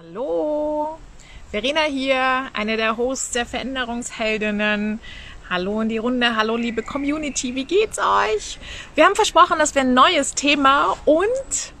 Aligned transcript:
Hallo, 0.00 0.96
Verena 1.50 1.80
hier, 1.80 2.50
eine 2.52 2.76
der 2.76 2.96
Hosts 2.96 3.32
der 3.32 3.44
Veränderungsheldinnen. 3.44 5.00
Hallo 5.50 5.80
in 5.80 5.88
die 5.88 5.98
Runde, 5.98 6.36
hallo 6.36 6.54
liebe 6.54 6.84
Community, 6.84 7.56
wie 7.56 7.64
geht's 7.64 7.98
euch? 7.98 8.60
Wir 8.94 9.06
haben 9.06 9.16
versprochen, 9.16 9.58
dass 9.58 9.74
wir 9.74 9.82
ein 9.82 9.94
neues 9.94 10.36
Thema 10.36 10.96
und 11.04 11.72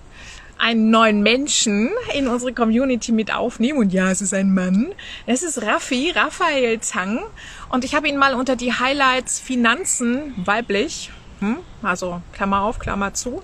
einen 0.58 0.90
neuen 0.90 1.22
Menschen 1.22 1.90
in 2.12 2.26
unsere 2.26 2.52
Community 2.52 3.12
mit 3.12 3.32
aufnehmen. 3.32 3.78
Und 3.78 3.92
ja, 3.92 4.10
es 4.10 4.20
ist 4.20 4.34
ein 4.34 4.52
Mann. 4.52 4.92
Es 5.26 5.44
ist 5.44 5.62
Raffi, 5.62 6.10
Raphael 6.10 6.80
Zang. 6.80 7.20
Und 7.68 7.84
ich 7.84 7.94
habe 7.94 8.08
ihn 8.08 8.16
mal 8.16 8.34
unter 8.34 8.56
die 8.56 8.72
Highlights 8.72 9.38
Finanzen 9.38 10.34
weiblich 10.44 11.12
hm? 11.40 11.58
Also 11.82 12.20
Klammer 12.32 12.62
auf, 12.62 12.78
Klammer 12.78 13.14
zu, 13.14 13.42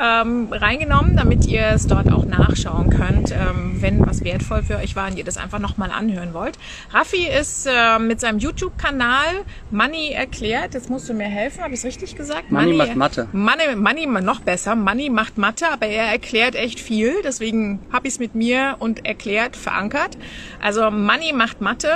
ähm, 0.00 0.48
reingenommen, 0.50 1.16
damit 1.16 1.46
ihr 1.46 1.66
es 1.68 1.86
dort 1.86 2.10
auch 2.10 2.24
nachschauen 2.24 2.90
könnt, 2.90 3.30
ähm, 3.30 3.80
wenn 3.80 4.04
was 4.04 4.24
wertvoll 4.24 4.62
für 4.62 4.76
euch 4.76 4.96
war 4.96 5.08
und 5.08 5.16
ihr 5.16 5.24
das 5.24 5.36
einfach 5.36 5.58
nochmal 5.58 5.90
anhören 5.90 6.34
wollt. 6.34 6.58
Raffi 6.92 7.28
ist 7.28 7.66
äh, 7.66 7.98
mit 7.98 8.20
seinem 8.20 8.38
YouTube-Kanal 8.38 9.44
Money 9.70 10.10
erklärt. 10.12 10.74
Jetzt 10.74 10.90
musst 10.90 11.08
du 11.08 11.14
mir 11.14 11.24
helfen, 11.24 11.62
habe 11.62 11.74
ich 11.74 11.80
es 11.80 11.84
richtig 11.84 12.16
gesagt? 12.16 12.50
Money, 12.50 12.72
Money 12.72 12.78
macht 12.78 12.96
Mathe. 12.96 13.28
Money, 13.32 13.76
Money 13.76 14.06
noch 14.22 14.40
besser. 14.40 14.74
Money 14.74 15.10
macht 15.10 15.38
Mathe, 15.38 15.66
aber 15.70 15.86
er 15.86 16.06
erklärt 16.06 16.54
echt 16.54 16.80
viel. 16.80 17.14
Deswegen 17.22 17.80
habe 17.92 18.08
ich 18.08 18.14
es 18.14 18.20
mit 18.20 18.34
mir 18.34 18.76
und 18.78 19.06
erklärt, 19.06 19.56
verankert. 19.56 20.16
Also 20.60 20.90
Money 20.90 21.32
macht 21.32 21.60
Mathe. 21.60 21.88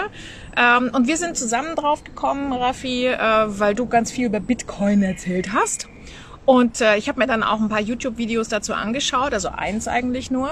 Ähm, 0.57 0.91
und 0.93 1.07
wir 1.07 1.17
sind 1.17 1.37
zusammen 1.37 1.77
drauf 1.77 2.05
gekommen, 2.05 2.53
Raffi, 2.53 3.07
äh, 3.07 3.19
weil 3.47 3.75
du 3.75 3.87
ganz 3.87 4.11
viel 4.11 4.27
über 4.27 4.41
Bitcoin 4.41 5.03
erzählt 5.03 5.53
hast. 5.53 5.88
Und 6.48 6.80
äh, 6.80 6.97
ich 6.97 7.11
habe 7.11 7.20
mir 7.20 7.27
dann 7.27 7.43
auch 7.43 7.61
ein 7.61 7.69
paar 7.69 7.83
YouTube-Videos 7.83 8.48
dazu 8.48 8.73
angeschaut, 8.73 9.34
also 9.34 9.51
eins 9.51 9.87
eigentlich 9.87 10.30
nur, 10.30 10.48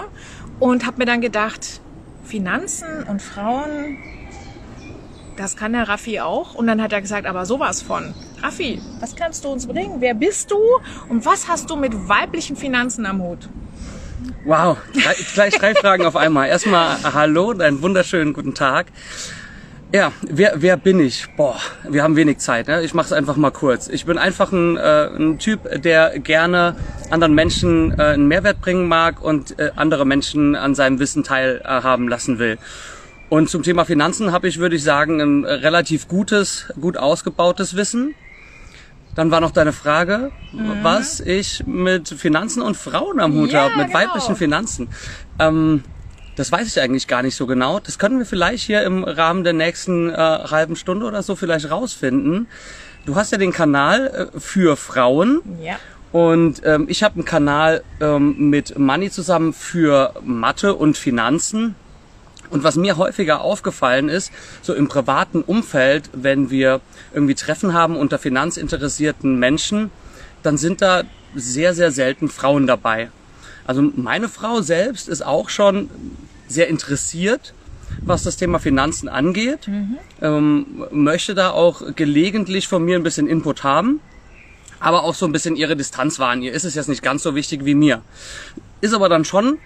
und 0.60 0.84
habe 0.84 0.98
mir 0.98 1.06
dann 1.06 1.22
gedacht, 1.22 1.80
Finanzen 2.22 3.04
und 3.04 3.22
Frauen, 3.22 3.96
das 5.38 5.56
kann 5.56 5.72
der 5.72 5.88
Raffi 5.88 6.20
auch. 6.20 6.54
Und 6.54 6.66
dann 6.66 6.82
hat 6.82 6.92
er 6.92 7.00
gesagt, 7.00 7.24
aber 7.24 7.46
sowas 7.46 7.80
von. 7.80 8.12
Raffi, 8.42 8.78
was 9.00 9.16
kannst 9.16 9.46
du 9.46 9.48
uns 9.48 9.66
bringen? 9.66 10.02
Wer 10.02 10.12
bist 10.12 10.50
du? 10.50 10.58
Und 11.08 11.24
was 11.24 11.48
hast 11.48 11.70
du 11.70 11.76
mit 11.76 11.94
weiblichen 12.10 12.56
Finanzen 12.56 13.06
am 13.06 13.22
Hut? 13.22 13.48
Wow, 14.44 14.76
gleich 15.32 15.54
drei 15.56 15.74
Fragen 15.74 16.04
auf 16.04 16.14
einmal. 16.14 16.50
Erstmal 16.50 16.98
Hallo 17.14 17.48
und 17.52 17.62
einen 17.62 17.80
wunderschönen 17.80 18.34
guten 18.34 18.52
Tag. 18.52 18.88
Ja, 19.92 20.12
wer, 20.22 20.54
wer 20.56 20.76
bin 20.76 20.98
ich? 20.98 21.26
Boah, 21.36 21.56
wir 21.88 22.02
haben 22.02 22.16
wenig 22.16 22.38
Zeit. 22.38 22.66
Ne? 22.66 22.82
Ich 22.82 22.92
mache 22.92 23.06
es 23.06 23.12
einfach 23.12 23.36
mal 23.36 23.52
kurz. 23.52 23.88
Ich 23.88 24.04
bin 24.04 24.18
einfach 24.18 24.50
ein, 24.50 24.76
äh, 24.76 25.06
ein 25.16 25.38
Typ, 25.38 25.60
der 25.80 26.18
gerne 26.18 26.74
anderen 27.10 27.34
Menschen 27.34 27.96
äh, 27.96 28.02
einen 28.02 28.26
Mehrwert 28.26 28.60
bringen 28.60 28.88
mag 28.88 29.22
und 29.22 29.58
äh, 29.60 29.70
andere 29.76 30.04
Menschen 30.04 30.56
an 30.56 30.74
seinem 30.74 30.98
Wissen 30.98 31.22
teilhaben 31.22 32.08
lassen 32.08 32.40
will. 32.40 32.58
Und 33.28 33.48
zum 33.48 33.62
Thema 33.62 33.84
Finanzen 33.84 34.32
habe 34.32 34.48
ich, 34.48 34.58
würde 34.58 34.74
ich 34.74 34.82
sagen, 34.82 35.20
ein 35.20 35.44
relativ 35.44 36.08
gutes, 36.08 36.72
gut 36.80 36.96
ausgebautes 36.96 37.76
Wissen. 37.76 38.14
Dann 39.14 39.30
war 39.30 39.40
noch 39.40 39.52
deine 39.52 39.72
Frage, 39.72 40.30
mhm. 40.52 40.78
was 40.82 41.20
ich 41.20 41.64
mit 41.64 42.08
Finanzen 42.08 42.60
und 42.60 42.76
Frauen 42.76 43.20
am 43.20 43.34
Hut 43.34 43.52
ja, 43.52 43.62
habe, 43.62 43.76
mit 43.76 43.86
genau. 43.86 43.98
weiblichen 43.98 44.36
Finanzen. 44.36 44.88
Ähm, 45.38 45.84
das 46.36 46.52
weiß 46.52 46.68
ich 46.68 46.80
eigentlich 46.80 47.08
gar 47.08 47.22
nicht 47.22 47.34
so 47.34 47.46
genau. 47.46 47.80
Das 47.80 47.98
können 47.98 48.18
wir 48.18 48.26
vielleicht 48.26 48.64
hier 48.64 48.82
im 48.82 49.04
Rahmen 49.04 49.42
der 49.42 49.54
nächsten 49.54 50.10
äh, 50.10 50.14
halben 50.14 50.76
Stunde 50.76 51.06
oder 51.06 51.22
so 51.22 51.34
vielleicht 51.34 51.70
rausfinden. 51.70 52.46
Du 53.06 53.16
hast 53.16 53.32
ja 53.32 53.38
den 53.38 53.52
Kanal 53.52 54.30
äh, 54.34 54.38
für 54.38 54.76
Frauen. 54.76 55.40
Ja. 55.62 55.78
Und 56.12 56.62
ähm, 56.64 56.86
ich 56.88 57.02
habe 57.02 57.16
einen 57.16 57.24
Kanal 57.24 57.82
ähm, 58.00 58.50
mit 58.50 58.78
Money 58.78 59.10
zusammen 59.10 59.52
für 59.52 60.14
Mathe 60.22 60.74
und 60.74 60.96
Finanzen. 60.96 61.74
Und 62.50 62.62
was 62.62 62.76
mir 62.76 62.96
häufiger 62.96 63.40
aufgefallen 63.40 64.08
ist, 64.08 64.30
so 64.62 64.72
im 64.72 64.88
privaten 64.88 65.42
Umfeld, 65.42 66.10
wenn 66.12 66.50
wir 66.50 66.80
irgendwie 67.12 67.34
Treffen 67.34 67.72
haben 67.72 67.96
unter 67.96 68.18
finanzinteressierten 68.18 69.38
Menschen, 69.38 69.90
dann 70.42 70.56
sind 70.56 70.80
da 70.80 71.02
sehr, 71.34 71.74
sehr 71.74 71.90
selten 71.90 72.28
Frauen 72.28 72.66
dabei. 72.66 73.10
Also 73.66 73.82
meine 73.82 74.28
Frau 74.28 74.60
selbst 74.60 75.08
ist 75.08 75.24
auch 75.24 75.48
schon 75.48 75.90
sehr 76.48 76.68
interessiert, 76.68 77.52
was 78.02 78.22
das 78.22 78.36
Thema 78.36 78.58
Finanzen 78.58 79.08
angeht, 79.08 79.68
mhm. 79.68 79.96
ähm, 80.20 80.66
möchte 80.90 81.34
da 81.34 81.50
auch 81.50 81.82
gelegentlich 81.94 82.68
von 82.68 82.84
mir 82.84 82.96
ein 82.96 83.02
bisschen 83.02 83.26
Input 83.26 83.64
haben, 83.64 84.00
aber 84.80 85.04
auch 85.04 85.14
so 85.14 85.26
ein 85.26 85.32
bisschen 85.32 85.56
ihre 85.56 85.76
Distanz 85.76 86.18
wahren. 86.18 86.42
Ihr 86.42 86.52
ist 86.52 86.64
es 86.64 86.74
jetzt 86.74 86.88
nicht 86.88 87.02
ganz 87.02 87.22
so 87.22 87.34
wichtig 87.34 87.64
wie 87.64 87.74
mir. 87.74 88.02
Ist 88.80 88.94
aber 88.94 89.08
dann 89.08 89.24
schon 89.24 89.58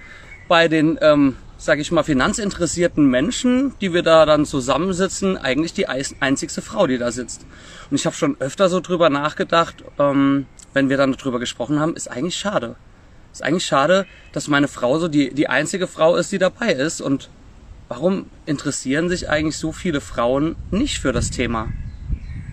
bei 0.49 0.69
den, 0.69 0.99
ähm, 1.01 1.37
sage 1.59 1.81
ich 1.81 1.93
mal, 1.93 2.03
finanzinteressierten 2.03 3.05
Menschen, 3.05 3.73
die 3.81 3.93
wir 3.93 4.03
da 4.03 4.27
dann 4.27 4.47
zusammensitzen, 4.47 5.37
eigentlich 5.37 5.73
die 5.73 5.89
einzigste 5.89 6.63
Frau, 6.63 6.87
die 6.87 6.99
da 6.99 7.13
sitzt. 7.13 7.45
Und 7.91 7.97
ich 7.97 8.07
habe 8.07 8.17
schon 8.17 8.37
öfter 8.41 8.69
so 8.69 8.81
drüber 8.81 9.11
nachgedacht, 9.11 9.85
ähm, 9.99 10.47
wenn 10.73 10.89
wir 10.89 10.97
dann 10.97 11.13
darüber 11.13 11.41
gesprochen 11.41 11.81
haben, 11.81 11.97
ist 11.97 12.09
eigentlich 12.09 12.37
schade. 12.37 12.77
Ist 13.33 13.43
eigentlich 13.43 13.67
schade, 13.67 14.07
dass 14.33 14.49
meine 14.49 14.69
Frau 14.69 14.99
so 14.99 15.09
die, 15.09 15.33
die 15.33 15.49
einzige 15.49 15.87
Frau 15.87 16.17
ist, 16.17 16.33
die 16.33 16.39
dabei 16.39 16.73
ist. 16.73 17.01
Und 17.01 17.31
warum 17.89 18.27
interessieren 18.47 19.09
sich 19.09 19.29
eigentlich 19.29 19.57
so 19.57 19.73
viele 19.73 20.01
Frauen 20.01 20.57
nicht 20.71 20.99
für 20.99 21.13
das 21.13 21.31
Thema? 21.31 21.69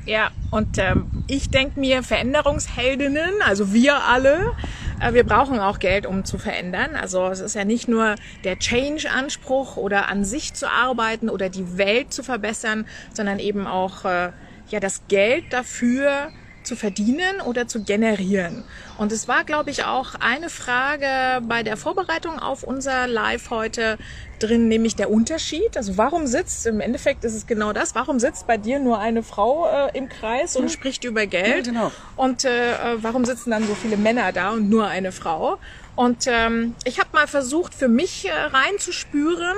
Ja, 0.08 0.32
und 0.52 0.78
ähm, 0.78 1.26
ich 1.28 1.50
denke 1.50 1.82
mir, 1.82 2.02
Veränderungsheldinnen, 2.02 3.42
also 3.46 3.74
wir 3.74 4.06
alle, 4.06 4.54
äh, 5.02 5.12
wir 5.12 5.26
brauchen 5.26 5.60
auch 5.60 5.80
Geld, 5.80 6.06
um 6.06 6.24
zu 6.24 6.38
verändern. 6.38 6.96
Also 6.96 7.28
es 7.28 7.42
ist 7.42 7.56
ja 7.56 7.66
nicht 7.66 7.90
nur 7.90 8.16
der 8.46 8.58
Change-Anspruch 8.58 9.76
oder 9.76 10.08
an 10.08 10.24
sich 10.24 10.54
zu 10.54 10.72
arbeiten 10.72 11.30
oder 11.30 11.50
die 11.50 11.78
Welt 11.78 12.14
zu 12.14 12.24
verbessern, 12.24 12.86
sondern 13.14 13.40
eben 13.40 13.68
auch 13.68 14.06
äh, 14.06 14.32
ja 14.70 14.80
das 14.80 15.02
Geld 15.10 15.52
dafür, 15.52 16.32
zu 16.68 16.76
verdienen 16.76 17.42
oder 17.42 17.68
zu 17.68 17.84
generieren. 17.84 18.64
Und 18.98 19.12
es 19.12 19.28
war, 19.28 19.44
glaube 19.44 19.72
ich, 19.72 19.86
auch 19.86 20.16
eine 20.16 20.50
Frage 20.50 21.42
bei 21.48 21.64
der 21.64 21.78
Vorbereitung 21.78 22.40
auf 22.40 22.64
unser 22.64 23.08
Live 23.08 23.50
heute 23.50 23.98
drin, 24.40 24.68
nämlich 24.68 24.96
der 24.96 25.10
Unterschied. 25.10 25.78
Also 25.78 25.98
warum 25.98 26.28
sitzt, 26.28 26.66
im 26.68 26.80
Endeffekt 26.80 27.24
ist 27.24 27.34
es 27.34 27.48
genau 27.48 27.74
das, 27.74 27.96
warum 27.96 28.20
sitzt 28.20 28.46
bei 28.48 28.58
dir 28.58 28.80
nur 28.80 29.00
eine 29.00 29.24
Frau 29.24 29.68
äh, 29.68 29.98
im 29.98 30.10
Kreis 30.10 30.56
und 30.56 30.64
ja. 30.64 30.70
spricht 30.70 31.04
über 31.04 31.26
Geld? 31.26 31.68
Ja, 31.68 31.74
genau. 31.74 31.92
Und 32.16 32.44
äh, 32.46 32.74
äh, 32.74 32.98
warum 33.02 33.26
sitzen 33.26 33.52
dann 33.52 33.66
so 33.66 33.74
viele 33.74 33.98
Männer 33.98 34.32
da 34.32 34.52
und 34.52 34.70
nur 34.70 34.88
eine 34.88 35.12
Frau? 35.12 35.58
Und 35.96 36.28
ähm, 36.28 36.76
ich 36.84 37.00
habe 37.00 37.10
mal 37.14 37.28
versucht, 37.28 37.74
für 37.74 37.88
mich 37.88 38.28
äh, 38.28 38.32
reinzuspüren. 38.32 39.58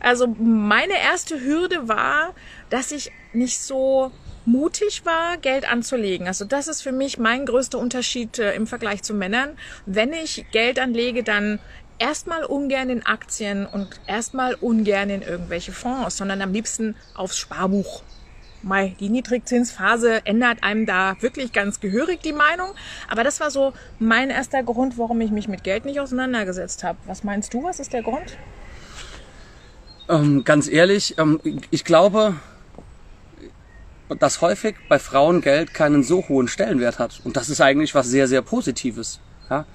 Also 0.00 0.26
meine 0.26 1.00
erste 1.02 1.40
Hürde 1.40 1.88
war, 1.88 2.34
dass 2.68 2.92
ich 2.92 3.10
nicht 3.32 3.60
so 3.60 4.12
mutig 4.48 5.04
war, 5.04 5.36
Geld 5.36 5.70
anzulegen. 5.70 6.26
Also 6.26 6.44
das 6.44 6.68
ist 6.68 6.82
für 6.82 6.92
mich 6.92 7.18
mein 7.18 7.46
größter 7.46 7.78
Unterschied 7.78 8.38
äh, 8.38 8.54
im 8.54 8.66
Vergleich 8.66 9.02
zu 9.02 9.14
Männern. 9.14 9.50
Wenn 9.86 10.12
ich 10.12 10.46
Geld 10.52 10.78
anlege, 10.78 11.22
dann 11.22 11.58
erstmal 11.98 12.44
ungern 12.44 12.88
in 12.88 13.04
Aktien 13.04 13.66
und 13.66 14.00
erstmal 14.06 14.54
ungern 14.54 15.10
in 15.10 15.22
irgendwelche 15.22 15.72
Fonds, 15.72 16.16
sondern 16.16 16.40
am 16.40 16.52
liebsten 16.52 16.96
aufs 17.14 17.36
Sparbuch. 17.36 18.02
Mai, 18.62 18.96
die 18.98 19.08
Niedrigzinsphase 19.08 20.26
ändert 20.26 20.64
einem 20.64 20.84
da 20.84 21.16
wirklich 21.20 21.52
ganz 21.52 21.78
gehörig 21.78 22.22
die 22.22 22.32
Meinung. 22.32 22.70
Aber 23.08 23.22
das 23.22 23.38
war 23.40 23.50
so 23.50 23.72
mein 23.98 24.30
erster 24.30 24.62
Grund, 24.62 24.98
warum 24.98 25.20
ich 25.20 25.30
mich 25.30 25.46
mit 25.46 25.62
Geld 25.62 25.84
nicht 25.84 26.00
auseinandergesetzt 26.00 26.82
habe. 26.82 26.98
Was 27.06 27.22
meinst 27.22 27.54
du? 27.54 27.62
Was 27.62 27.78
ist 27.78 27.92
der 27.92 28.02
Grund? 28.02 28.36
Ähm, 30.08 30.42
ganz 30.42 30.68
ehrlich, 30.68 31.16
ähm, 31.18 31.38
ich 31.70 31.84
glaube, 31.84 32.34
dass 34.18 34.40
häufig 34.40 34.76
bei 34.88 34.98
Frauen 34.98 35.40
Geld 35.40 35.74
keinen 35.74 36.02
so 36.02 36.28
hohen 36.28 36.48
Stellenwert 36.48 36.98
hat. 36.98 37.20
Und 37.24 37.36
das 37.36 37.50
ist 37.50 37.60
eigentlich 37.60 37.94
was 37.94 38.06
sehr, 38.06 38.28
sehr 38.28 38.42
Positives. 38.42 39.20
Ja? 39.50 39.66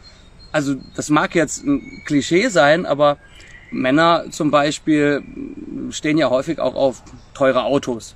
Also 0.52 0.76
das 0.96 1.10
mag 1.10 1.36
jetzt 1.36 1.64
ein 1.64 2.02
Klischee 2.06 2.48
sein, 2.48 2.86
aber 2.86 3.18
Männer 3.72 4.26
zum 4.30 4.52
Beispiel 4.52 5.24
stehen 5.90 6.18
ja 6.18 6.30
häufig 6.30 6.59
auch 6.59 6.76
auf 6.76 7.03
teure 7.34 7.64
Autos. 7.64 8.16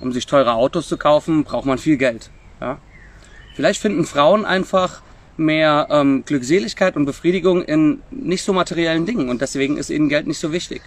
Um 0.00 0.12
sich 0.12 0.26
teure 0.26 0.52
Autos 0.52 0.86
zu 0.88 0.96
kaufen, 0.96 1.44
braucht 1.44 1.66
man 1.66 1.78
viel 1.78 1.96
Geld. 1.96 2.30
Ja? 2.60 2.78
Vielleicht 3.54 3.80
finden 3.80 4.04
Frauen 4.04 4.44
einfach 4.44 5.02
mehr 5.36 5.88
ähm, 5.90 6.24
Glückseligkeit 6.24 6.96
und 6.96 7.06
Befriedigung 7.06 7.62
in 7.62 8.02
nicht 8.10 8.44
so 8.44 8.52
materiellen 8.52 9.06
Dingen 9.06 9.28
und 9.28 9.40
deswegen 9.40 9.76
ist 9.76 9.90
ihnen 9.90 10.08
Geld 10.08 10.26
nicht 10.26 10.38
so 10.38 10.52
wichtig. 10.52 10.82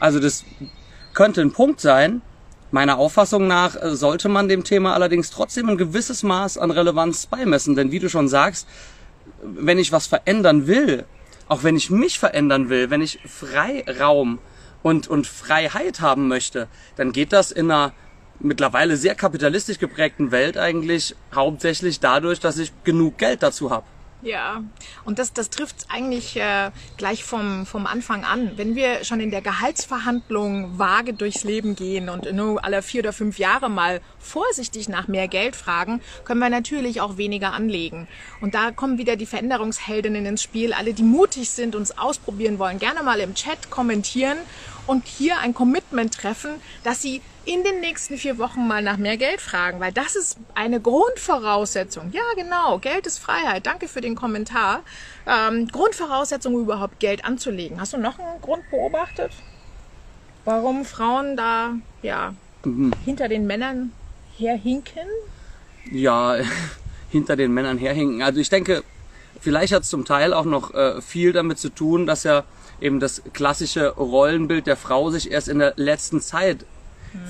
Also 0.00 0.20
das 0.20 0.44
könnte 1.14 1.40
ein 1.40 1.52
Punkt 1.52 1.80
sein, 1.80 2.22
Meiner 2.74 2.98
Auffassung 2.98 3.46
nach 3.46 3.80
äh, 3.80 3.94
sollte 3.94 4.28
man 4.28 4.48
dem 4.48 4.64
Thema 4.64 4.94
allerdings 4.94 5.30
trotzdem 5.30 5.68
ein 5.68 5.78
gewisses 5.78 6.24
Maß 6.24 6.58
an 6.58 6.72
Relevanz 6.72 7.26
beimessen, 7.26 7.76
denn 7.76 7.92
wie 7.92 8.00
du 8.00 8.08
schon 8.08 8.26
sagst, 8.26 8.66
wenn 9.44 9.78
ich 9.78 9.92
was 9.92 10.08
verändern 10.08 10.66
will, 10.66 11.04
auch 11.46 11.62
wenn 11.62 11.76
ich 11.76 11.90
mich 11.90 12.18
verändern 12.18 12.70
will, 12.70 12.90
wenn 12.90 13.00
ich 13.00 13.20
Freiraum 13.26 14.40
und, 14.82 15.06
und 15.06 15.28
Freiheit 15.28 16.00
haben 16.00 16.26
möchte, 16.26 16.66
dann 16.96 17.12
geht 17.12 17.32
das 17.32 17.52
in 17.52 17.70
einer 17.70 17.92
mittlerweile 18.40 18.96
sehr 18.96 19.14
kapitalistisch 19.14 19.78
geprägten 19.78 20.32
Welt 20.32 20.58
eigentlich 20.58 21.14
hauptsächlich 21.32 22.00
dadurch, 22.00 22.40
dass 22.40 22.58
ich 22.58 22.72
genug 22.82 23.18
Geld 23.18 23.44
dazu 23.44 23.70
habe. 23.70 23.86
Ja, 24.22 24.64
und 25.04 25.18
das, 25.18 25.34
das 25.34 25.50
trifft 25.50 25.86
eigentlich 25.90 26.36
äh, 26.36 26.70
gleich 26.96 27.24
vom, 27.24 27.66
vom 27.66 27.86
Anfang 27.86 28.24
an. 28.24 28.52
Wenn 28.56 28.74
wir 28.74 29.04
schon 29.04 29.20
in 29.20 29.30
der 29.30 29.42
Gehaltsverhandlung 29.42 30.78
vage 30.78 31.12
durchs 31.12 31.44
Leben 31.44 31.76
gehen 31.76 32.08
und 32.08 32.32
nur 32.32 32.64
alle 32.64 32.80
vier 32.80 33.02
oder 33.02 33.12
fünf 33.12 33.38
Jahre 33.38 33.68
mal 33.68 34.00
vorsichtig 34.18 34.88
nach 34.88 35.08
mehr 35.08 35.28
Geld 35.28 35.56
fragen, 35.56 36.00
können 36.24 36.40
wir 36.40 36.48
natürlich 36.48 37.02
auch 37.02 37.18
weniger 37.18 37.52
anlegen. 37.52 38.08
Und 38.40 38.54
da 38.54 38.70
kommen 38.70 38.96
wieder 38.96 39.16
die 39.16 39.26
Veränderungsheldinnen 39.26 40.24
ins 40.24 40.42
Spiel. 40.42 40.72
Alle, 40.72 40.94
die 40.94 41.02
mutig 41.02 41.50
sind, 41.50 41.76
uns 41.76 41.98
ausprobieren 41.98 42.58
wollen, 42.58 42.78
gerne 42.78 43.02
mal 43.02 43.20
im 43.20 43.34
Chat 43.34 43.68
kommentieren 43.68 44.38
und 44.86 45.06
hier 45.06 45.38
ein 45.38 45.52
Commitment 45.52 46.14
treffen, 46.14 46.50
dass 46.82 47.02
sie 47.02 47.20
in 47.46 47.62
den 47.62 47.80
nächsten 47.80 48.16
vier 48.16 48.38
Wochen 48.38 48.66
mal 48.66 48.82
nach 48.82 48.96
mehr 48.96 49.16
Geld 49.16 49.40
fragen, 49.40 49.80
weil 49.80 49.92
das 49.92 50.16
ist 50.16 50.38
eine 50.54 50.80
Grundvoraussetzung. 50.80 52.10
Ja, 52.12 52.22
genau, 52.36 52.78
Geld 52.78 53.06
ist 53.06 53.18
Freiheit. 53.18 53.66
Danke 53.66 53.88
für 53.88 54.00
den 54.00 54.14
Kommentar. 54.14 54.82
Ähm, 55.26 55.68
Grundvoraussetzung, 55.68 56.58
überhaupt 56.58 57.00
Geld 57.00 57.24
anzulegen. 57.24 57.80
Hast 57.80 57.92
du 57.92 57.98
noch 57.98 58.18
einen 58.18 58.40
Grund 58.40 58.62
beobachtet, 58.70 59.32
warum 60.44 60.84
Frauen 60.84 61.36
da 61.36 61.74
ja 62.02 62.34
mhm. 62.64 62.92
hinter 63.04 63.28
den 63.28 63.46
Männern 63.46 63.92
herhinken? 64.36 65.08
Ja, 65.90 66.36
hinter 67.10 67.36
den 67.36 67.52
Männern 67.52 67.78
herhinken. 67.78 68.22
Also 68.22 68.40
ich 68.40 68.48
denke, 68.48 68.82
vielleicht 69.40 69.72
hat 69.72 69.82
es 69.82 69.90
zum 69.90 70.04
Teil 70.04 70.32
auch 70.32 70.46
noch 70.46 70.72
äh, 70.74 71.00
viel 71.02 71.32
damit 71.32 71.58
zu 71.58 71.68
tun, 71.68 72.06
dass 72.06 72.24
ja 72.24 72.44
eben 72.80 73.00
das 73.00 73.22
klassische 73.32 73.88
Rollenbild 73.88 74.66
der 74.66 74.76
Frau 74.76 75.10
sich 75.10 75.30
erst 75.30 75.48
in 75.48 75.58
der 75.58 75.74
letzten 75.76 76.20
Zeit 76.20 76.64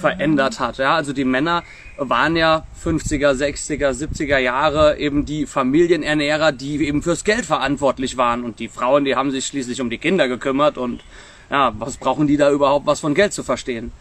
verändert 0.01 0.61
hat. 0.61 0.79
Ja, 0.79 0.95
also 0.95 1.13
die 1.13 1.25
Männer 1.25 1.63
waren 1.97 2.37
ja 2.37 2.67
50er, 2.85 3.33
60er, 3.33 3.91
70er 3.91 4.39
Jahre 4.39 4.99
eben 4.99 5.25
die 5.25 5.47
Familienernährer, 5.47 6.53
die 6.53 6.87
eben 6.87 7.03
fürs 7.03 7.25
Geld 7.25 7.47
verantwortlich 7.47 8.17
waren. 8.17 8.45
Und 8.45 8.59
die 8.59 8.69
Frauen, 8.69 9.05
die 9.05 9.17
haben 9.17 9.31
sich 9.31 9.47
schließlich 9.47 9.81
um 9.81 9.91
die 9.91 9.99
Kinder 9.99 10.29
gekümmert 10.29 10.79
und 10.79 11.03
ja, 11.51 11.73
was 11.79 11.99
brauchen 11.99 12.27
die 12.27 12.37
da 12.37 12.51
überhaupt 12.51 12.87
was 12.87 13.01
von 13.01 13.15
Geld 13.15 13.33
zu 13.33 13.43
verstehen? 13.43 13.93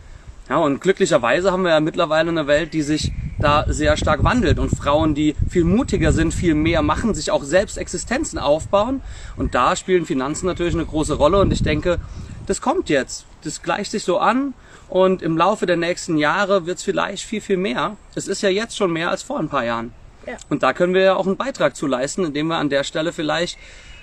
Ja, 0.49 0.57
und 0.57 0.81
glücklicherweise 0.81 1.51
haben 1.51 1.63
wir 1.63 1.71
ja 1.71 1.79
mittlerweile 1.79 2.29
eine 2.29 2.47
Welt, 2.47 2.73
die 2.73 2.81
sich 2.81 3.11
da 3.39 3.65
sehr 3.67 3.97
stark 3.97 4.23
wandelt 4.23 4.59
und 4.59 4.69
Frauen, 4.69 5.15
die 5.15 5.35
viel 5.49 5.63
mutiger 5.63 6.11
sind, 6.11 6.33
viel 6.33 6.53
mehr 6.53 6.81
machen, 6.81 7.13
sich 7.13 7.31
auch 7.31 7.43
selbst 7.43 7.77
Existenzen 7.77 8.39
aufbauen. 8.39 9.01
Und 9.37 9.55
da 9.55 9.75
spielen 9.75 10.05
Finanzen 10.05 10.45
natürlich 10.45 10.73
eine 10.73 10.85
große 10.85 11.15
Rolle 11.15 11.39
und 11.39 11.51
ich 11.51 11.63
denke, 11.63 11.99
das 12.45 12.61
kommt 12.61 12.89
jetzt. 12.89 13.25
Das 13.43 13.61
gleicht 13.61 13.91
sich 13.91 14.03
so 14.03 14.17
an 14.17 14.53
und 14.89 15.21
im 15.21 15.37
Laufe 15.37 15.65
der 15.65 15.77
nächsten 15.77 16.17
Jahre 16.17 16.65
wird 16.65 16.77
es 16.77 16.83
vielleicht 16.83 17.23
viel, 17.23 17.41
viel 17.41 17.57
mehr. 17.57 17.97
Es 18.15 18.27
ist 18.27 18.41
ja 18.41 18.49
jetzt 18.49 18.77
schon 18.77 18.91
mehr 18.91 19.09
als 19.09 19.23
vor 19.23 19.39
ein 19.39 19.49
paar 19.49 19.65
Jahren. 19.65 19.93
Ja. 20.25 20.37
Und 20.49 20.63
da 20.63 20.73
können 20.73 20.93
wir 20.93 21.01
ja 21.01 21.15
auch 21.15 21.27
einen 21.27 21.37
Beitrag 21.37 21.75
zu 21.75 21.87
leisten, 21.87 22.23
indem 22.23 22.47
wir 22.47 22.57
an 22.57 22.69
der 22.69 22.83
Stelle 22.83 23.11
vielleicht 23.11 23.57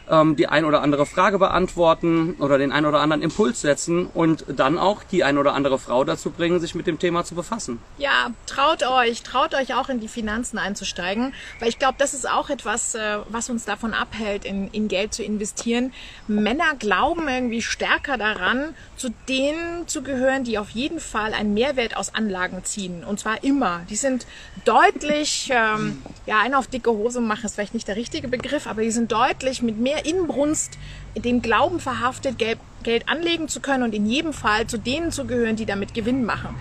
ähm, 0.08 0.37
die 0.37 0.47
ein 0.47 0.64
oder 0.64 0.82
andere 0.82 1.06
Frage 1.06 1.38
beantworten 1.38 2.37
oder 2.38 2.58
den 2.58 2.73
ein 2.73 2.87
oder 2.87 3.00
anderen 3.00 3.23
Impuls 3.23 3.61
setzen 3.61 4.06
und 4.06 4.44
dann 4.49 4.79
auch 4.79 5.02
die 5.02 5.25
ein 5.25 5.38
oder 5.38 5.55
andere 5.55 5.79
Frau 5.79 6.05
dazu 6.05 6.31
bringen, 6.31 6.61
sich 6.61 6.75
mit 6.75 6.87
dem 6.87 6.99
Thema 6.99 7.25
zu 7.25 7.35
befassen. 7.35 7.79
Ja, 7.99 8.31
traut 8.47 8.82
euch, 8.82 9.23
traut 9.23 9.55
euch 9.55 9.75
auch 9.75 9.88
in 9.88 10.00
die 10.00 10.08
Finanzen 10.08 10.58
einzusteigen, 10.58 11.35
weil 11.58 11.69
ich 11.69 11.79
glaube, 11.79 11.97
das 11.99 12.14
ist 12.14 12.29
auch 12.29 12.50
etwas, 12.50 12.94
äh, 12.94 13.19
was 13.29 13.50
uns 13.50 13.64
davon 13.64 13.94
abhält, 13.94 14.44
in, 14.44 14.69
in 14.69 14.88
Geld 14.88 15.14
zu 15.14 15.23
investieren. 15.23 15.93
Männer 16.26 16.75
glauben 16.79 17.29
irgendwie 17.29 17.62
stärker 17.62 18.17
daran, 18.17 18.75
zu 18.97 19.11
denen 19.29 19.87
zu 19.87 20.02
gehören, 20.02 20.44
die 20.44 20.58
auf 20.58 20.70
jeden 20.70 21.00
Fall 21.00 21.35
einen 21.35 21.55
Mehrwert 21.55 21.97
aus 21.97 22.14
Anlagen 22.14 22.64
ziehen. 22.64 23.05
Und 23.05 23.20
zwar 23.20 23.43
immer. 23.44 23.82
Die 23.88 23.97
sind 23.97 24.26
deutlich, 24.64 25.50
ähm, 25.52 26.02
ja, 26.26 26.41
einer 26.41 26.58
auf 26.58 26.67
dicke 26.67 26.91
Hose 26.91 27.20
machen 27.20 27.44
ist 27.44 27.55
vielleicht 27.55 27.75
nicht 27.75 27.88
der 27.88 27.97
richtige 27.97 28.29
Begriff, 28.29 28.67
aber 28.67 28.82
die 28.82 28.91
sind 28.91 29.12
deutlich 29.12 29.62
mit 29.62 29.79
mehr 29.79 30.00
Inbrunst 30.06 30.79
dem 31.14 31.43
Glauben 31.43 31.81
verhaftet, 31.81 32.38
Geld, 32.38 32.58
Geld 32.82 33.08
anlegen 33.08 33.49
zu 33.49 33.61
können 33.61 33.82
und 33.82 33.94
in 33.94 34.06
jedem 34.06 34.32
Fall 34.32 34.67
zu 34.67 34.79
denen 34.79 35.12
zu 35.12 35.26
gehören, 35.26 35.56
die 35.56 35.67
damit 35.67 35.94
Gewinn 35.94 36.25
machen. 36.25 36.55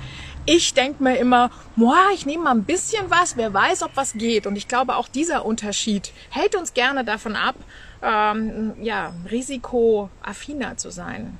Ich 0.45 0.73
denke 0.73 1.03
mir 1.03 1.17
immer, 1.17 1.51
boah, 1.75 2.07
ich 2.13 2.25
nehme 2.25 2.45
mal 2.45 2.55
ein 2.55 2.63
bisschen 2.63 3.09
was, 3.09 3.37
wer 3.37 3.53
weiß, 3.53 3.83
ob 3.83 3.91
was 3.95 4.13
geht. 4.13 4.47
Und 4.47 4.55
ich 4.55 4.67
glaube, 4.67 4.95
auch 4.95 5.07
dieser 5.07 5.45
Unterschied 5.45 6.11
hält 6.31 6.55
uns 6.55 6.73
gerne 6.73 7.05
davon 7.05 7.35
ab, 7.35 7.55
ähm, 8.01 8.73
ja, 8.81 9.13
risikoaffiner 9.29 10.77
zu 10.77 10.89
sein. 10.89 11.37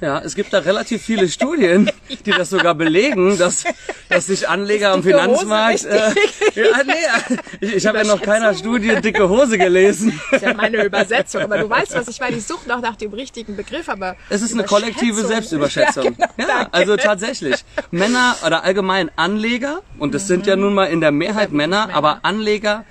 Ja, 0.00 0.20
es 0.20 0.34
gibt 0.34 0.52
da 0.52 0.58
relativ 0.58 1.02
viele 1.02 1.28
Studien, 1.28 1.90
die 2.26 2.30
das 2.30 2.50
sogar 2.50 2.74
belegen, 2.74 3.38
dass, 3.38 3.64
dass 4.08 4.26
sich 4.26 4.48
Anleger 4.48 4.92
am 4.92 5.02
Finanzmarkt. 5.02 5.84
Äh, 5.84 6.10
ja, 6.54 6.82
nee, 6.84 7.36
ich, 7.60 7.74
ich 7.76 7.86
habe 7.86 7.98
ja 7.98 8.04
noch 8.04 8.20
keiner 8.20 8.54
Studie 8.54 9.00
dicke 9.00 9.28
Hose 9.28 9.58
gelesen. 9.58 10.20
Das 10.30 10.42
ist 10.42 10.48
ja 10.48 10.54
meine 10.54 10.84
Übersetzung, 10.84 11.42
aber 11.42 11.58
du 11.58 11.70
weißt, 11.70 11.94
was 11.94 12.08
ich 12.08 12.20
meine. 12.20 12.36
Ich 12.36 12.46
suche 12.46 12.68
noch 12.68 12.80
nach 12.80 12.96
dem 12.96 13.12
richtigen 13.12 13.56
Begriff, 13.56 13.88
aber. 13.88 14.16
Es 14.28 14.42
ist 14.42 14.52
eine 14.52 14.64
kollektive 14.64 15.24
Selbstüberschätzung. 15.24 16.16
Ja, 16.18 16.26
genau, 16.36 16.48
ja 16.48 16.68
also 16.70 16.96
tatsächlich. 16.96 17.64
Männer 17.90 18.36
oder 18.44 18.64
allgemein 18.64 19.10
Anleger, 19.16 19.82
und 19.98 20.14
das 20.14 20.24
mhm. 20.24 20.26
sind 20.26 20.46
ja 20.46 20.56
nun 20.56 20.74
mal 20.74 20.86
in 20.86 21.00
der 21.00 21.12
Mehrheit 21.12 21.52
Männer, 21.52 21.68
Männer, 21.68 21.94
aber 21.94 22.20
Anleger 22.22 22.84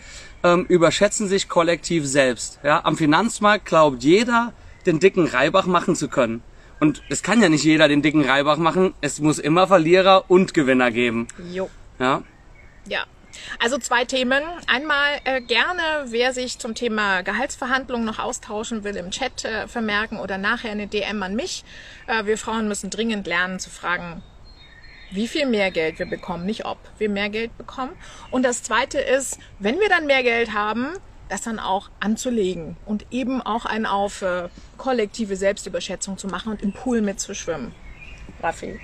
ähm, 0.43 0.65
überschätzen 0.69 1.27
sich 1.27 1.49
kollektiv 1.49 2.05
selbst. 2.05 2.59
Ja, 2.63 2.83
am 2.83 2.95
Finanzmarkt 2.95 3.65
glaubt 3.65 4.03
jeder, 4.03 4.53
den 4.85 4.99
dicken 4.99 5.25
Reibach 5.25 5.65
machen 5.65 5.95
zu 5.95 6.07
können. 6.07 6.43
Und 6.79 7.01
es 7.09 7.23
kann 7.23 7.41
ja 7.41 7.49
nicht 7.49 7.63
jeder 7.63 7.87
den 7.87 8.01
dicken 8.01 8.23
Reibach 8.23 8.57
machen. 8.57 8.93
Es 9.01 9.19
muss 9.19 9.39
immer 9.39 9.67
Verlierer 9.67 10.25
und 10.29 10.53
Gewinner 10.53 10.91
geben. 10.91 11.27
Jo. 11.51 11.69
Ja. 11.99 12.23
Ja. 12.87 13.05
Also 13.59 13.77
zwei 13.77 14.05
Themen. 14.05 14.43
Einmal 14.67 15.19
äh, 15.23 15.41
gerne, 15.41 16.05
wer 16.07 16.33
sich 16.33 16.59
zum 16.59 16.75
Thema 16.75 17.21
Gehaltsverhandlungen 17.21 18.05
noch 18.05 18.19
austauschen 18.19 18.83
will, 18.83 18.95
im 18.95 19.11
Chat 19.11 19.45
äh, 19.45 19.67
vermerken 19.67 20.19
oder 20.19 20.37
nachher 20.37 20.71
eine 20.71 20.87
DM 20.87 21.21
an 21.23 21.35
mich. 21.35 21.63
Äh, 22.07 22.25
wir 22.25 22.37
Frauen 22.37 22.67
müssen 22.67 22.89
dringend 22.89 23.27
lernen 23.27 23.59
zu 23.59 23.69
fragen, 23.69 24.21
wie 25.11 25.27
viel 25.27 25.45
mehr 25.45 25.71
Geld 25.71 25.99
wir 25.99 26.05
bekommen, 26.05 26.45
nicht 26.45 26.65
ob 26.65 26.77
wir 26.97 27.09
mehr 27.09 27.29
Geld 27.29 27.57
bekommen. 27.57 27.93
Und 28.31 28.43
das 28.43 28.63
Zweite 28.63 28.99
ist, 28.99 29.39
wenn 29.59 29.79
wir 29.79 29.89
dann 29.89 30.05
mehr 30.05 30.23
Geld 30.23 30.53
haben, 30.53 30.87
das 31.29 31.41
dann 31.41 31.59
auch 31.59 31.89
anzulegen 31.99 32.77
und 32.85 33.05
eben 33.11 33.41
auch 33.41 33.65
ein 33.65 33.85
auf 33.85 34.21
äh, 34.21 34.49
kollektive 34.77 35.35
Selbstüberschätzung 35.35 36.17
zu 36.17 36.27
machen 36.27 36.51
und 36.51 36.61
im 36.61 36.73
Pool 36.73 37.01
mitzuschwimmen. 37.01 37.73
Raffi? 38.41 38.79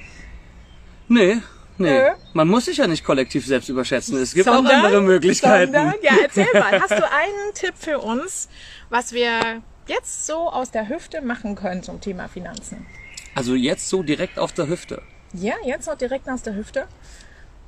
Nee, 1.07 1.37
nee. 1.77 1.97
Äh? 1.97 2.11
Man 2.33 2.47
muss 2.47 2.65
sich 2.65 2.77
ja 2.77 2.87
nicht 2.87 3.03
kollektiv 3.03 3.45
selbst 3.45 3.69
überschätzen. 3.69 4.17
Es 4.17 4.33
gibt 4.33 4.45
sondern, 4.45 4.81
auch 4.81 4.85
andere 4.85 5.01
Möglichkeiten. 5.01 5.73
Sondern, 5.73 5.95
ja, 6.01 6.13
erzähl 6.21 6.47
mal. 6.53 6.81
Hast 6.81 6.91
du 6.91 7.03
einen 7.03 7.53
Tipp 7.53 7.75
für 7.77 7.99
uns, 7.99 8.49
was 8.89 9.13
wir 9.13 9.61
jetzt 9.87 10.25
so 10.25 10.49
aus 10.49 10.71
der 10.71 10.89
Hüfte 10.89 11.21
machen 11.21 11.55
können 11.55 11.83
zum 11.83 12.01
Thema 12.01 12.27
Finanzen? 12.27 12.85
Also 13.35 13.55
jetzt 13.55 13.89
so 13.89 14.03
direkt 14.03 14.39
auf 14.39 14.53
der 14.53 14.67
Hüfte? 14.67 15.01
Ja, 15.33 15.55
jetzt 15.65 15.87
noch 15.87 15.97
direkt 15.97 16.29
aus 16.29 16.43
der 16.43 16.55
Hüfte. 16.55 16.87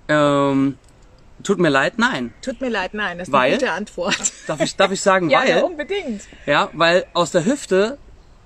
Ähm, 0.08 0.78
Tut 1.44 1.60
mir 1.60 1.70
leid, 1.70 1.98
nein. 1.98 2.34
Tut 2.42 2.62
mir 2.62 2.70
leid, 2.70 2.94
nein. 2.94 3.18
Das 3.18 3.28
ist 3.28 3.32
weil, 3.32 3.52
eine 3.52 3.58
gute 3.60 3.72
Antwort. 3.72 4.34
Darf 4.48 4.62
ich, 4.62 4.76
darf 4.76 4.92
ich 4.92 5.02
sagen, 5.02 5.30
ja, 5.32 5.42
weil? 5.42 5.50
Ja, 5.50 5.62
unbedingt. 5.64 6.24
Ja, 6.46 6.70
weil 6.74 7.06
aus 7.14 7.32
der 7.32 7.46
Hüfte 7.46 7.98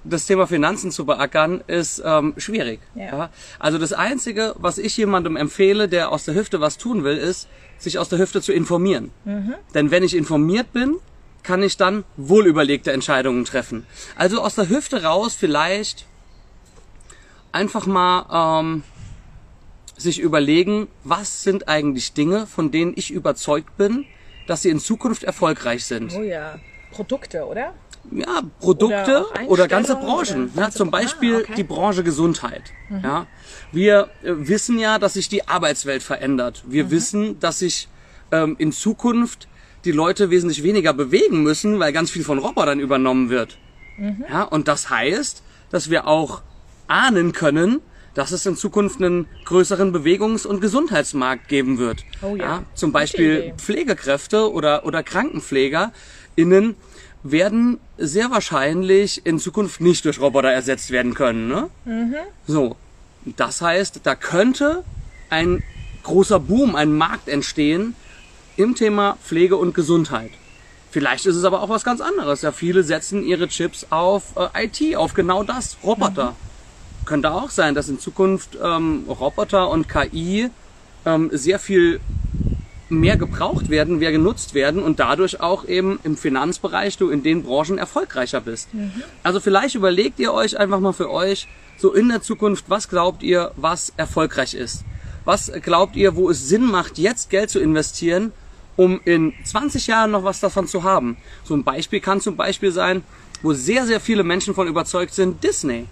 das 0.04 0.26
Thema 0.26 0.48
Finanzen 0.48 0.92
zu 0.92 1.06
beackern, 1.06 1.62
ist 1.68 2.02
ähm, 2.06 2.34
schwierig. 2.38 2.80
Ja. 2.96 3.06
ja. 3.06 3.30
Also 3.60 3.78
das 3.78 3.94
Einzige, 3.94 4.56
was 4.58 4.78
ich 4.78 4.96
jemandem 4.98 5.36
empfehle, 5.36 5.88
der 5.90 6.12
aus 6.12 6.26
der 6.26 6.36
Hüfte 6.36 6.62
was 6.62 6.78
tun 6.78 7.04
will, 7.04 7.18
ist, 7.18 7.48
sich 7.78 8.00
aus 8.00 8.10
der 8.10 8.20
Hüfte 8.20 8.42
zu 8.42 8.52
informieren. 8.52 9.12
Mhm. 9.26 9.56
Denn 9.74 9.92
wenn 9.92 10.04
ich 10.04 10.16
informiert 10.16 10.74
bin, 10.74 10.96
kann 11.44 11.64
ich 11.64 11.78
dann 11.78 12.04
wohlüberlegte 12.18 12.92
Entscheidungen 12.92 13.46
treffen. 13.46 13.86
Also 14.16 14.42
aus 14.42 14.56
der 14.56 14.70
Hüfte 14.70 15.04
raus 15.04 15.36
vielleicht 15.36 16.06
einfach 17.52 17.86
mal 17.86 18.60
ähm, 18.60 18.84
sich 20.00 20.20
überlegen, 20.20 20.88
was 21.04 21.44
sind 21.44 21.68
eigentlich 21.68 22.14
Dinge, 22.14 22.48
von 22.48 22.72
denen 22.72 22.94
ich 22.96 23.12
überzeugt 23.12 23.78
bin, 23.78 24.06
dass 24.48 24.64
sie 24.64 24.70
in 24.70 24.80
Zukunft 24.80 25.24
erfolgreich 25.24 25.86
sind. 25.86 26.14
Oh 26.18 26.24
ja, 26.24 26.60
Produkte, 26.92 27.46
oder? 27.46 27.74
Ja, 28.12 28.42
Produkte 28.60 29.26
oder, 29.30 29.50
oder 29.50 29.68
ganze 29.68 29.96
Branchen. 29.96 30.52
Oder 30.54 30.64
ja, 30.64 30.72
zum 30.72 30.90
Beispiel 30.90 31.36
ah, 31.36 31.40
okay. 31.40 31.54
die 31.58 31.64
Branche 31.64 32.04
Gesundheit. 32.04 32.64
Mhm. 32.90 33.02
Ja, 33.04 33.28
wir 33.72 34.10
äh, 34.24 34.32
wissen 34.36 34.80
ja, 34.80 34.98
dass 34.98 35.14
sich 35.14 35.30
die 35.30 35.48
Arbeitswelt 35.48 36.02
verändert. 36.02 36.64
Wir 36.68 36.86
mhm. 36.86 36.92
wissen, 36.92 37.40
dass 37.40 37.60
sich 37.60 37.88
ähm, 38.32 38.56
in 38.58 38.72
Zukunft 38.72 39.48
die 39.86 39.92
Leute 39.92 40.30
wesentlich 40.30 40.64
weniger 40.64 40.94
bewegen 40.94 41.44
müssen, 41.44 41.80
weil 41.80 41.94
ganz 41.94 42.10
viel 42.10 42.24
von 42.24 42.40
Robotern 42.40 42.80
übernommen 42.80 43.30
wird. 43.30 43.58
Mhm. 43.98 44.26
Ja, 44.30 44.44
und 44.44 44.68
das 44.68 44.90
heißt, 44.90 45.44
dass 45.70 45.90
wir 45.90 46.08
auch 46.08 46.42
ahnen 46.88 47.34
können, 47.34 47.82
dass 48.14 48.32
es 48.32 48.46
in 48.46 48.56
Zukunft 48.56 49.02
einen 49.02 49.28
größeren 49.46 49.94
Bewegungs- 49.94 50.46
und 50.46 50.62
Gesundheitsmarkt 50.62 51.48
geben 51.48 51.78
wird. 51.78 52.04
Oh 52.22 52.36
ja. 52.36 52.44
ja 52.44 52.64
zum 52.76 52.92
Beispiel 52.92 53.54
Pflegekräfte 53.58 54.52
oder, 54.52 54.86
oder 54.86 55.04
KrankenpflegerInnen 55.04 56.76
werden 57.24 57.80
sehr 57.98 58.32
wahrscheinlich 58.32 59.26
in 59.26 59.40
Zukunft 59.40 59.82
nicht 59.82 60.06
durch 60.06 60.20
Roboter 60.20 60.52
ersetzt 60.52 60.92
werden 60.92 61.14
können. 61.14 61.48
Ne? 61.48 61.70
Mhm. 61.86 62.16
So, 62.48 62.76
das 63.26 63.62
heißt, 63.62 64.02
da 64.04 64.16
könnte 64.16 64.84
ein 65.30 65.64
großer 66.04 66.40
Boom, 66.40 66.76
ein 66.76 66.94
Markt 66.94 67.28
entstehen 67.28 67.96
im 68.56 68.76
Thema 68.76 69.18
Pflege 69.24 69.58
und 69.58 69.74
Gesundheit. 69.74 70.32
Vielleicht 70.92 71.26
ist 71.26 71.36
es 71.36 71.44
aber 71.44 71.62
auch 71.62 71.70
was 71.70 71.84
ganz 71.84 72.02
anderes. 72.02 72.42
Ja, 72.42 72.52
viele 72.52 72.84
setzen 72.84 73.24
ihre 73.24 73.48
Chips 73.48 73.88
auf 73.92 74.36
äh, 74.36 74.66
IT, 74.66 74.96
auf 74.96 75.14
genau 75.14 75.44
das, 75.44 75.78
Roboter. 75.84 76.36
Könnte 77.06 77.32
auch 77.32 77.50
sein, 77.50 77.76
dass 77.76 77.90
in 77.90 78.00
Zukunft 78.00 78.58
ähm, 78.64 79.06
Roboter 79.08 79.70
und 79.70 79.88
KI 79.90 80.50
ähm, 81.06 81.30
sehr 81.34 81.60
viel 81.60 82.00
mehr 82.90 83.18
gebraucht 83.18 83.70
werden, 83.70 84.00
mehr 84.00 84.12
genutzt 84.12 84.54
werden 84.54 84.82
und 84.82 85.00
dadurch 85.00 85.42
auch 85.42 85.66
eben 85.66 86.00
im 86.04 86.18
Finanzbereich 86.18 86.98
du 86.98 87.10
in 87.10 87.24
den 87.24 87.44
Branchen 87.44 87.78
erfolgreicher 87.78 88.42
bist. 88.42 88.70
Also 89.24 89.40
vielleicht 89.40 89.76
überlegt 89.76 90.20
ihr 90.20 90.34
euch 90.34 90.58
einfach 90.60 90.80
mal 90.80 90.94
für 90.94 91.12
euch 91.12 91.48
so 91.78 91.94
in 91.94 92.10
der 92.10 92.22
Zukunft, 92.22 92.66
was 92.68 92.90
glaubt 92.90 93.24
ihr, 93.24 93.52
was 93.56 93.94
erfolgreich 93.96 94.54
ist? 94.54 94.84
Was 95.24 95.52
glaubt 95.62 95.96
ihr, 95.96 96.16
wo 96.16 96.30
es 96.30 96.50
Sinn 96.50 96.66
macht, 96.66 96.98
jetzt 96.98 97.30
Geld 97.30 97.50
zu 97.50 97.60
investieren, 97.60 98.32
um 98.76 99.00
in 99.06 99.34
20 99.44 99.88
Jahren 99.88 100.12
noch 100.12 100.24
was 100.24 100.40
davon 100.40 100.68
zu 100.68 100.84
haben? 100.84 101.18
So 101.44 101.54
ein 101.54 101.64
Beispiel 101.64 102.00
kann 102.00 102.22
zum 102.22 102.36
Beispiel 102.36 102.72
sein, 102.72 103.04
wo 103.42 103.54
sehr, 103.54 103.86
sehr 103.86 104.00
viele 104.00 104.24
Menschen 104.24 104.56
von 104.56 104.68
überzeugt 104.68 105.14
sind, 105.14 105.44
Disney. 105.44 105.86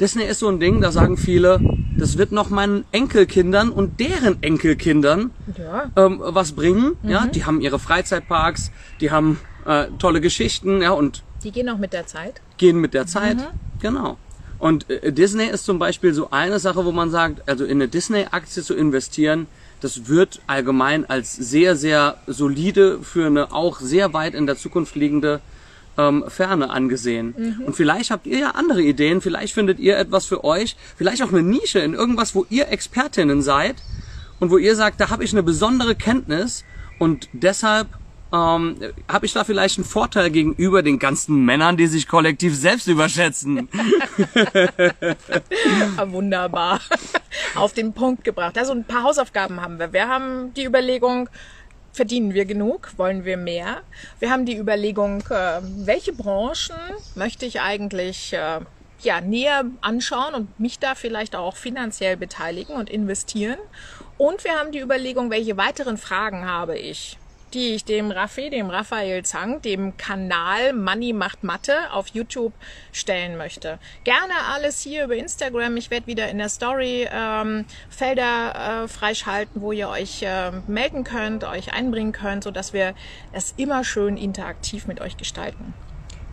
Disney 0.00 0.24
ist 0.24 0.38
so 0.38 0.48
ein 0.48 0.60
Ding, 0.60 0.80
da 0.80 0.92
sagen 0.92 1.16
viele, 1.16 1.60
das 1.98 2.18
wird 2.18 2.30
noch 2.30 2.50
meinen 2.50 2.84
Enkelkindern 2.92 3.70
und 3.70 3.98
deren 3.98 4.40
Enkelkindern 4.42 5.30
Ja. 5.56 5.90
ähm, 5.96 6.20
was 6.22 6.52
bringen. 6.52 6.96
Ja, 7.02 7.26
die 7.26 7.44
haben 7.44 7.60
ihre 7.60 7.78
Freizeitparks, 7.80 8.70
die 9.00 9.10
haben 9.10 9.40
äh, 9.66 9.86
tolle 9.98 10.20
Geschichten, 10.20 10.82
ja, 10.82 10.90
und 10.92 11.22
Die 11.42 11.50
gehen 11.50 11.68
auch 11.68 11.78
mit 11.78 11.92
der 11.92 12.06
Zeit. 12.06 12.40
gehen 12.58 12.80
mit 12.80 12.94
der 12.94 13.06
Zeit. 13.06 13.36
Genau. 13.80 14.16
Und 14.60 14.88
äh, 14.90 15.12
Disney 15.12 15.46
ist 15.46 15.64
zum 15.64 15.78
Beispiel 15.78 16.14
so 16.14 16.30
eine 16.30 16.58
Sache, 16.60 16.84
wo 16.84 16.92
man 16.92 17.10
sagt, 17.10 17.48
also 17.48 17.64
in 17.64 17.72
eine 17.78 17.88
Disney-Aktie 17.88 18.62
zu 18.62 18.74
investieren, 18.74 19.46
das 19.80 20.08
wird 20.08 20.40
allgemein 20.48 21.08
als 21.08 21.34
sehr, 21.34 21.76
sehr 21.76 22.16
solide 22.26 22.98
für 23.02 23.26
eine 23.26 23.52
auch 23.52 23.78
sehr 23.80 24.12
weit 24.12 24.34
in 24.34 24.46
der 24.46 24.56
Zukunft 24.56 24.96
liegende 24.96 25.40
ähm, 25.98 26.24
Ferne 26.28 26.70
angesehen. 26.70 27.60
Und 27.66 27.74
vielleicht 27.74 28.10
habt 28.10 28.26
ihr 28.26 28.38
ja 28.38 28.50
andere 28.52 28.80
Ideen, 28.82 29.20
vielleicht 29.20 29.52
findet 29.52 29.78
ihr 29.78 29.98
etwas 29.98 30.24
für 30.24 30.44
euch, 30.44 30.76
vielleicht 30.96 31.22
auch 31.22 31.30
eine 31.32 31.42
Nische 31.42 31.80
in 31.80 31.92
irgendwas, 31.92 32.34
wo 32.34 32.46
ihr 32.48 32.68
Expertinnen 32.68 33.42
seid 33.42 33.76
und 34.40 34.50
wo 34.50 34.56
ihr 34.56 34.76
sagt, 34.76 35.00
da 35.00 35.10
habe 35.10 35.24
ich 35.24 35.32
eine 35.32 35.42
besondere 35.42 35.94
Kenntnis 35.94 36.64
und 36.98 37.28
deshalb 37.32 37.88
ähm, 38.32 38.76
habe 39.08 39.26
ich 39.26 39.32
da 39.32 39.42
vielleicht 39.44 39.78
einen 39.78 39.86
Vorteil 39.86 40.30
gegenüber 40.30 40.82
den 40.82 40.98
ganzen 40.98 41.44
Männern, 41.44 41.76
die 41.76 41.86
sich 41.86 42.08
kollektiv 42.08 42.56
selbst 42.56 42.86
überschätzen. 42.86 43.68
Ah, 45.96 46.06
Wunderbar. 46.10 46.80
Auf 47.54 47.72
den 47.72 47.92
Punkt 47.92 48.24
gebracht. 48.24 48.56
Also 48.56 48.72
ein 48.72 48.84
paar 48.84 49.02
Hausaufgaben 49.02 49.60
haben 49.60 49.78
wir. 49.78 49.92
Wir 49.92 50.08
haben 50.08 50.54
die 50.54 50.64
Überlegung, 50.64 51.28
verdienen 51.98 52.32
wir 52.32 52.44
genug? 52.44 52.92
Wollen 52.96 53.24
wir 53.24 53.36
mehr? 53.36 53.82
Wir 54.20 54.30
haben 54.30 54.46
die 54.46 54.56
Überlegung, 54.56 55.20
äh, 55.30 55.60
welche 55.84 56.12
Branchen 56.12 56.78
möchte 57.16 57.44
ich 57.44 57.60
eigentlich 57.60 58.32
äh, 58.32 58.60
ja, 59.00 59.20
näher 59.20 59.64
anschauen 59.80 60.34
und 60.34 60.60
mich 60.60 60.78
da 60.78 60.94
vielleicht 60.94 61.34
auch 61.34 61.56
finanziell 61.56 62.16
beteiligen 62.16 62.76
und 62.76 62.88
investieren. 62.88 63.58
Und 64.16 64.44
wir 64.44 64.52
haben 64.52 64.70
die 64.70 64.78
Überlegung, 64.78 65.30
welche 65.30 65.56
weiteren 65.56 65.96
Fragen 65.96 66.46
habe 66.46 66.78
ich, 66.78 67.18
die 67.54 67.74
ich 67.74 67.84
dem 67.84 68.10
Raffi, 68.10 68.50
dem 68.50 68.70
Raphael 68.70 69.24
Zang, 69.24 69.62
dem 69.62 69.96
Kanal 69.96 70.72
Money 70.72 71.12
macht 71.12 71.44
Mathe 71.44 71.74
auf 71.92 72.08
YouTube 72.08 72.52
stellen 72.92 73.36
möchte. 73.36 73.78
Gerne 74.04 74.34
alles 74.52 74.80
hier 74.80 75.04
über 75.04 75.16
Instagram. 75.16 75.76
Ich 75.76 75.90
werde 75.90 76.06
wieder 76.06 76.28
in 76.28 76.38
der 76.38 76.48
Story 76.48 77.08
ähm, 77.10 77.64
Felder 77.88 78.84
äh, 78.84 78.88
freischalten, 78.88 79.62
wo 79.62 79.72
ihr 79.72 79.88
euch 79.88 80.22
äh, 80.22 80.52
melden 80.66 81.04
könnt, 81.04 81.44
euch 81.44 81.72
einbringen 81.72 82.12
könnt, 82.12 82.44
so 82.44 82.50
dass 82.50 82.72
wir 82.72 82.94
es 83.32 83.54
immer 83.56 83.84
schön 83.84 84.16
interaktiv 84.16 84.86
mit 84.86 85.00
euch 85.00 85.16
gestalten. 85.16 85.74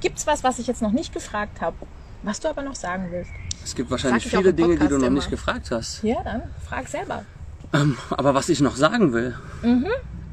Gibt's 0.02 0.28
was, 0.28 0.44
was 0.44 0.60
ich 0.60 0.68
jetzt 0.68 0.82
noch 0.82 0.92
nicht 0.92 1.14
gefragt 1.14 1.62
habe, 1.62 1.78
was 2.24 2.40
du 2.40 2.50
aber 2.50 2.62
noch 2.62 2.76
sagen 2.76 3.08
willst? 3.12 3.32
Es 3.64 3.76
gibt 3.76 3.90
wahrscheinlich 3.90 4.28
viele 4.28 4.54
Dinge, 4.54 4.78
die 4.78 4.88
du 4.88 4.98
noch 4.98 5.08
immer. 5.08 5.18
nicht 5.18 5.30
gefragt 5.30 5.72
hast. 5.72 6.04
Ja, 6.04 6.22
dann 6.24 6.44
frag 6.68 6.88
selber. 6.88 7.26
Ähm, 7.74 7.98
aber 8.12 8.34
was 8.36 8.50
ich 8.50 8.62
noch 8.62 8.76
sagen 8.76 9.14
will. 9.14 9.36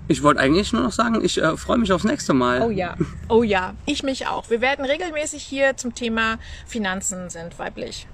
Ich 0.09 0.23
wollte 0.23 0.41
eigentlich 0.41 0.73
nur 0.73 0.83
noch 0.83 0.93
sagen, 0.93 1.25
ich 1.25 1.41
äh, 1.41 1.57
freue 1.57 1.79
mich 1.79 1.93
aufs 1.93 2.05
nächste 2.05 2.35
Mal. 2.35 2.63
Oh 2.63 2.71
ja, 2.71 2.97
oh 3.29 3.43
ja, 3.43 3.75
ich 3.87 4.03
mich 4.03 4.27
auch. 4.27 4.51
Wir 4.51 4.61
werden 4.61 4.85
regelmäßig 4.85 5.43
hier 5.43 5.77
zum 5.77 5.95
Thema 5.95 6.39
Finanzen 6.67 7.31
sind 7.31 7.59
weiblich 7.59 8.07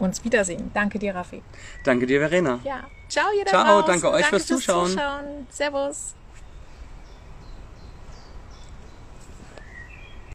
uns 0.00 0.24
wiedersehen. 0.24 0.70
Danke 0.74 0.98
dir, 0.98 1.14
Raffi. 1.14 1.42
Danke 1.84 2.06
dir, 2.06 2.20
Verena. 2.20 2.58
Ja, 2.64 2.84
ciao 3.08 3.26
ihr 3.36 3.44
da 3.44 3.50
Ciao, 3.50 3.64
draußen. 3.82 3.86
danke 3.86 4.10
euch 4.10 4.26
fürs 4.26 4.46
fürs 4.46 4.60
Zuschauen. 4.60 4.90
Zuschauen. 4.90 5.46
Servus. 5.50 6.14